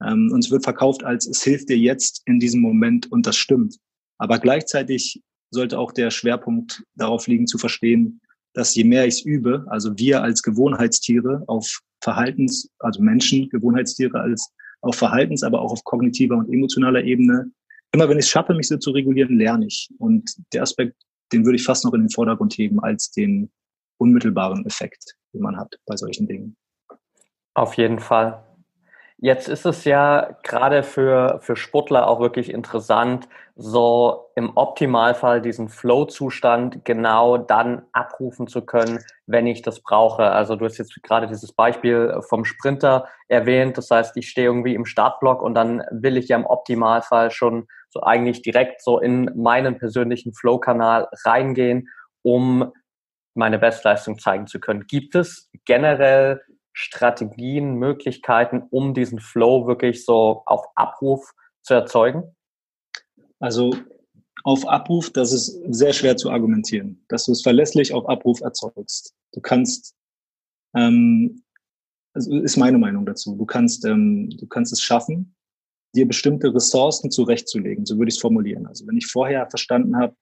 [0.02, 3.36] Ähm, und es wird verkauft als, es hilft dir jetzt in diesem Moment und das
[3.36, 3.78] stimmt.
[4.18, 8.22] Aber gleichzeitig sollte auch der Schwerpunkt darauf liegen zu verstehen,
[8.54, 14.20] dass je mehr ich es übe, also wir als Gewohnheitstiere auf Verhaltens, also Menschen, Gewohnheitstiere
[14.20, 14.52] als
[14.82, 17.52] auf Verhaltens, aber auch auf kognitiver und emotionaler Ebene,
[17.94, 19.90] immer wenn ich es schaffe, mich so zu regulieren, lerne ich.
[19.98, 20.96] Und der Aspekt,
[21.32, 23.50] den würde ich fast noch in den Vordergrund heben als den
[23.98, 26.56] unmittelbaren Effekt, den man hat bei solchen Dingen.
[27.54, 28.44] Auf jeden Fall.
[29.24, 35.70] Jetzt ist es ja gerade für, für Sportler auch wirklich interessant, so im Optimalfall diesen
[35.70, 40.24] Flow-Zustand genau dann abrufen zu können, wenn ich das brauche.
[40.24, 43.78] Also du hast jetzt gerade dieses Beispiel vom Sprinter erwähnt.
[43.78, 47.68] Das heißt, ich stehe irgendwie im Startblock und dann will ich ja im Optimalfall schon
[47.88, 51.88] so eigentlich direkt so in meinen persönlichen Flow-Kanal reingehen,
[52.24, 52.74] um
[53.36, 54.86] meine Bestleistung zeigen zu können.
[54.86, 56.42] Gibt es generell
[56.74, 62.36] Strategien, Möglichkeiten, um diesen Flow wirklich so auf Abruf zu erzeugen?
[63.40, 63.76] Also
[64.44, 69.14] auf Abruf, das ist sehr schwer zu argumentieren, dass du es verlässlich auf Abruf erzeugst.
[69.32, 69.96] Du kannst,
[70.76, 71.44] ähm,
[72.14, 75.36] also ist meine Meinung dazu, du kannst, ähm, du kannst es schaffen,
[75.96, 78.66] dir bestimmte Ressourcen zurechtzulegen, so würde ich es formulieren.
[78.66, 80.16] Also wenn ich vorher verstanden habe,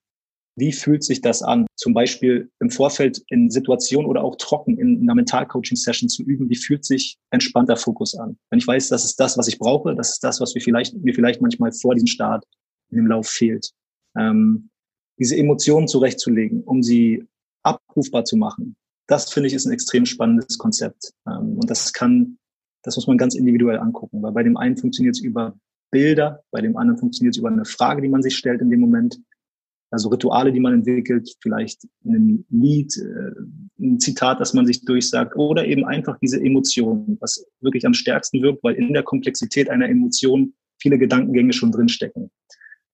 [0.55, 1.65] wie fühlt sich das an?
[1.75, 6.57] Zum Beispiel im Vorfeld in Situationen oder auch trocken in einer Mentalcoaching-Session zu üben, wie
[6.57, 8.37] fühlt sich entspannter Fokus an?
[8.49, 10.95] Wenn ich weiß, das ist das, was ich brauche, das ist das, was mir vielleicht,
[10.95, 12.43] mir vielleicht manchmal vor diesem Start
[12.89, 13.71] in dem Lauf fehlt.
[14.17, 14.69] Ähm,
[15.17, 17.23] diese Emotionen zurechtzulegen, um sie
[17.63, 18.75] abrufbar zu machen,
[19.07, 21.13] das finde ich ist ein extrem spannendes Konzept.
[21.27, 22.37] Ähm, und das kann,
[22.83, 25.55] das muss man ganz individuell angucken, weil bei dem einen funktioniert es über
[25.91, 28.79] Bilder, bei dem anderen funktioniert es über eine Frage, die man sich stellt in dem
[28.79, 29.19] Moment
[29.91, 33.31] also Rituale, die man entwickelt, vielleicht ein Lied, äh,
[33.79, 38.41] ein Zitat, das man sich durchsagt oder eben einfach diese Emotionen, was wirklich am stärksten
[38.41, 42.31] wirkt, weil in der Komplexität einer Emotion viele Gedankengänge schon drinstecken.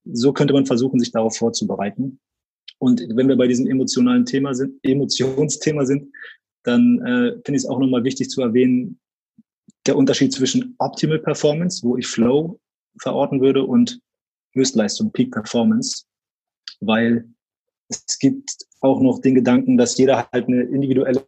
[0.05, 2.19] So könnte man versuchen, sich darauf vorzubereiten.
[2.79, 6.11] Und wenn wir bei diesem emotionalen Thema sind, Emotionsthema sind,
[6.63, 8.99] dann äh, finde ich es auch nochmal wichtig zu erwähnen,
[9.85, 12.59] der Unterschied zwischen Optimal Performance, wo ich Flow
[12.99, 13.99] verorten würde, und
[14.53, 16.06] Höchstleistung, Peak Performance
[16.79, 17.27] weil
[17.89, 18.51] es gibt
[18.81, 21.25] auch noch den Gedanken, dass jeder halt eine individuelle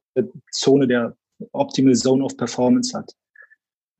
[0.51, 1.15] Zone der
[1.53, 3.13] Optimal Zone of Performance hat,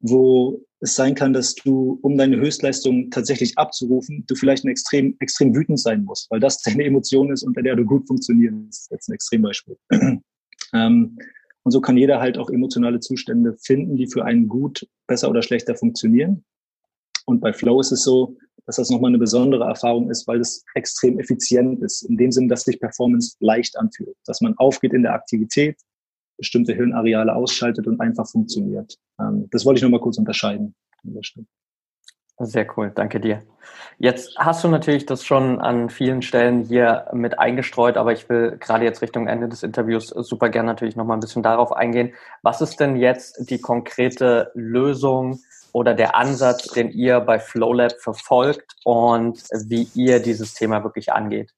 [0.01, 5.15] wo es sein kann, dass du, um deine Höchstleistung tatsächlich abzurufen, du vielleicht ein extrem,
[5.19, 8.67] extrem wütend sein musst, weil das deine Emotion ist, unter der du gut funktionierst.
[8.69, 9.77] Das ist jetzt ein Extrembeispiel.
[10.73, 11.17] ähm,
[11.63, 15.41] und so kann jeder halt auch emotionale Zustände finden, die für einen gut, besser oder
[15.41, 16.43] schlechter funktionieren.
[17.25, 20.63] Und bei Flow ist es so, dass das nochmal eine besondere Erfahrung ist, weil es
[20.75, 22.03] extrem effizient ist.
[22.03, 25.77] In dem Sinn, dass sich Performance leicht anfühlt, dass man aufgeht in der Aktivität,
[26.37, 28.97] bestimmte Hirnareale ausschaltet und einfach funktioniert.
[29.19, 30.75] Ähm, das wollte ich nochmal kurz unterscheiden.
[32.41, 33.41] Sehr cool, danke dir.
[33.97, 38.55] Jetzt hast du natürlich das schon an vielen Stellen hier mit eingestreut, aber ich will
[38.57, 42.13] gerade jetzt Richtung Ende des Interviews super gerne natürlich nochmal ein bisschen darauf eingehen.
[42.41, 45.39] Was ist denn jetzt die konkrete Lösung
[45.73, 51.53] oder der Ansatz, den ihr bei FlowLab verfolgt und wie ihr dieses Thema wirklich angeht?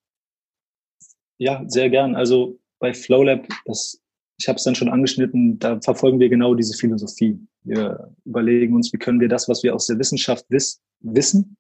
[1.38, 2.16] Ja, sehr gern.
[2.16, 4.02] Also bei FlowLab, das,
[4.38, 7.40] ich habe es dann schon angeschnitten, da verfolgen wir genau diese Philosophie.
[7.64, 11.58] Wir überlegen uns, wie können wir das, was wir aus der Wissenschaft wiss, wissen,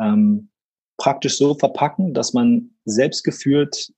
[0.00, 0.50] ähm,
[0.98, 3.92] praktisch so verpacken, dass man selbstgeführt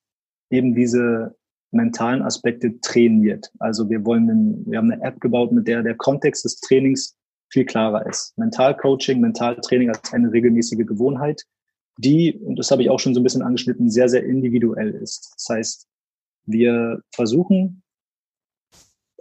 [0.51, 1.37] eben diese
[1.75, 3.51] mentalen Aspekte trainiert.
[3.59, 7.16] Also wir wollen, wir haben eine App gebaut, mit der der Kontext des Trainings
[7.50, 8.37] viel klarer ist.
[8.37, 11.44] Mentalcoaching, Mentaltraining als eine regelmäßige Gewohnheit,
[11.96, 15.33] die, und das habe ich auch schon so ein bisschen angeschnitten, sehr, sehr individuell ist.
[15.37, 15.87] Das heißt,
[16.46, 17.83] wir versuchen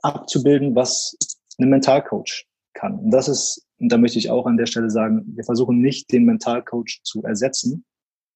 [0.02, 1.16] abzubilden, was
[1.60, 3.00] ein Mentalcoach kann.
[3.00, 6.12] Und das ist, und da möchte ich auch an der Stelle sagen, wir versuchen nicht
[6.12, 7.86] den Mentalcoach zu ersetzen,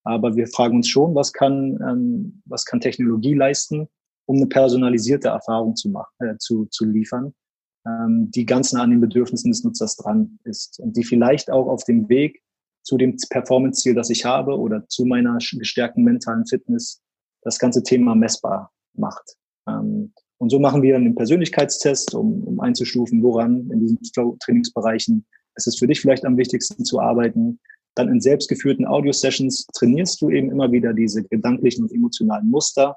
[0.03, 3.87] aber wir fragen uns schon, was kann, ähm, was kann Technologie leisten,
[4.25, 7.33] um eine personalisierte Erfahrung zu machen, äh, zu, zu liefern,
[8.29, 11.83] die ganz nah an den Bedürfnissen des Nutzers dran ist und die vielleicht auch auf
[11.83, 12.41] dem Weg
[12.83, 17.01] zu dem Performance-Ziel, das ich habe oder zu meiner gestärkten mentalen Fitness
[17.41, 19.35] das ganze Thema messbar macht.
[19.67, 25.67] Ähm, und so machen wir einen Persönlichkeitstest, um, um einzustufen, woran in diesen Flow-Trainingsbereichen ist
[25.67, 27.59] es für dich vielleicht am wichtigsten zu arbeiten.
[27.95, 32.95] Dann in selbstgeführten Audio-Sessions trainierst du eben immer wieder diese gedanklichen und emotionalen Muster.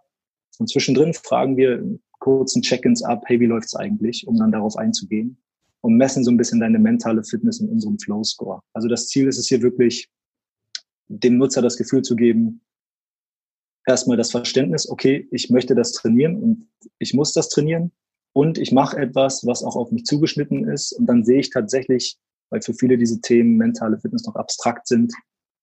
[0.61, 1.83] Und zwischendrin fragen wir
[2.19, 5.39] kurzen Check-ins ab, hey, wie läuft's eigentlich, um dann darauf einzugehen
[5.81, 8.61] und messen so ein bisschen deine mentale Fitness in unserem Flow-Score.
[8.75, 10.11] Also das Ziel ist es hier wirklich,
[11.09, 12.61] dem Nutzer das Gefühl zu geben,
[13.87, 16.69] erstmal das Verständnis, okay, ich möchte das trainieren und
[16.99, 17.91] ich muss das trainieren
[18.35, 22.19] und ich mache etwas, was auch auf mich zugeschnitten ist und dann sehe ich tatsächlich,
[22.51, 25.11] weil für viele diese Themen mentale Fitness noch abstrakt sind,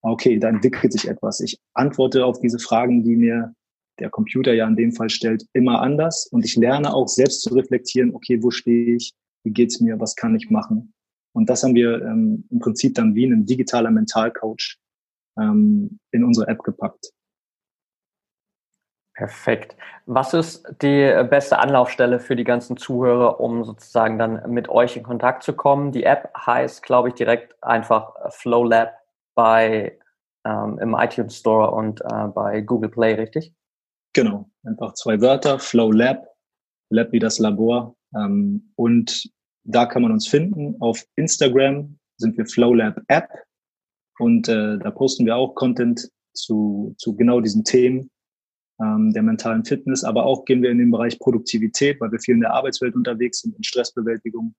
[0.01, 1.39] okay, da entwickelt sich etwas.
[1.39, 3.53] Ich antworte auf diese Fragen, die mir
[3.99, 7.53] der Computer ja in dem Fall stellt, immer anders und ich lerne auch selbst zu
[7.53, 10.93] reflektieren, okay, wo stehe ich, wie geht's mir, was kann ich machen?
[11.33, 14.77] Und das haben wir ähm, im Prinzip dann wie ein digitaler Mentalcoach
[15.39, 17.11] ähm, in unsere App gepackt.
[19.13, 19.75] Perfekt.
[20.05, 25.01] Was ist die beste Anlaufstelle für die ganzen Zuhörer, um sozusagen dann mit euch in
[25.01, 25.91] Kontakt zu kommen?
[25.91, 28.93] Die App heißt, glaube ich, direkt einfach Flow Lab
[29.33, 29.97] bei
[30.45, 33.53] ähm, im iTunes Store und äh, bei Google Play, richtig?
[34.17, 36.25] Genau, einfach zwei Wörter, Flow Lab,
[36.89, 37.95] Lab wie das Labor.
[38.15, 39.29] Ähm, und
[39.63, 40.75] da kann man uns finden.
[40.79, 43.29] Auf Instagram sind wir Flow Lab App
[44.17, 48.09] und äh, da posten wir auch Content zu, zu genau diesen Themen
[48.81, 52.33] ähm, der mentalen Fitness, aber auch gehen wir in den Bereich Produktivität, weil wir viel
[52.33, 54.55] in der Arbeitswelt unterwegs sind, in Stressbewältigung.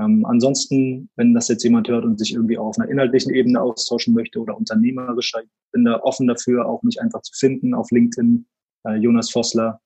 [0.00, 4.14] Ähm, ansonsten, wenn das jetzt jemand hört und sich irgendwie auf einer inhaltlichen Ebene austauschen
[4.14, 8.46] möchte oder unternehmerisch, ich bin da offen dafür, auch mich einfach zu finden auf LinkedIn,
[8.84, 9.80] äh, Jonas Vossler.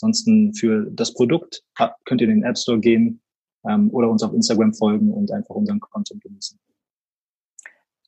[0.00, 1.62] Ansonsten für das Produkt
[2.04, 3.22] könnt ihr in den App Store gehen
[3.68, 6.58] ähm, oder uns auf Instagram folgen und einfach unseren Content genießen.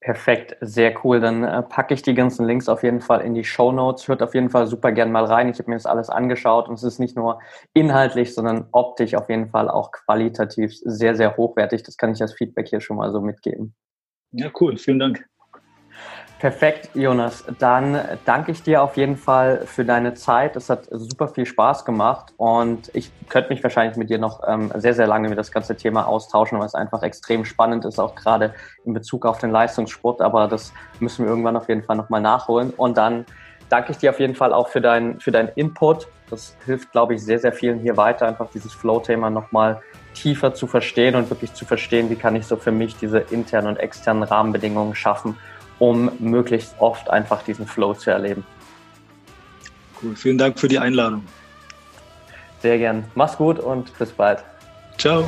[0.01, 1.21] Perfekt, sehr cool.
[1.21, 4.07] Dann äh, packe ich die ganzen Links auf jeden Fall in die Show Notes.
[4.07, 5.49] Hört auf jeden Fall super gern mal rein.
[5.49, 7.41] Ich habe mir das alles angeschaut und es ist nicht nur
[7.75, 11.83] inhaltlich, sondern optisch auf jeden Fall auch qualitativ sehr, sehr hochwertig.
[11.83, 13.75] Das kann ich als Feedback hier schon mal so mitgeben.
[14.31, 14.77] Ja, cool.
[14.77, 15.29] Vielen Dank.
[16.39, 17.45] Perfekt, Jonas.
[17.59, 20.55] Dann danke ich dir auf jeden Fall für deine Zeit.
[20.55, 24.71] Es hat super viel Spaß gemacht und ich könnte mich wahrscheinlich mit dir noch ähm,
[24.77, 28.15] sehr, sehr lange über das ganze Thema austauschen, weil es einfach extrem spannend ist, auch
[28.15, 30.21] gerade in Bezug auf den Leistungssport.
[30.21, 32.71] Aber das müssen wir irgendwann auf jeden Fall nochmal nachholen.
[32.71, 33.27] Und dann
[33.69, 36.07] danke ich dir auf jeden Fall auch für, dein, für deinen Input.
[36.31, 39.83] Das hilft, glaube ich, sehr, sehr vielen hier weiter, einfach dieses Flow-Thema nochmal
[40.15, 43.67] tiefer zu verstehen und wirklich zu verstehen, wie kann ich so für mich diese internen
[43.67, 45.37] und externen Rahmenbedingungen schaffen
[45.79, 48.45] um möglichst oft einfach diesen Flow zu erleben.
[50.03, 51.25] Cool, vielen Dank für die Einladung.
[52.61, 53.05] Sehr gern.
[53.15, 54.43] Mach's gut und bis bald.
[54.97, 55.25] Ciao.